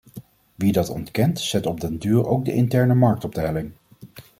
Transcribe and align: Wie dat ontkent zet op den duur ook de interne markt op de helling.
Wie 0.55 0.71
dat 0.71 0.89
ontkent 0.89 1.39
zet 1.39 1.65
op 1.65 1.79
den 1.81 1.97
duur 1.99 2.25
ook 2.25 2.45
de 2.45 2.53
interne 2.53 2.95
markt 2.95 3.23
op 3.23 3.35
de 3.35 3.41
helling. 3.41 3.71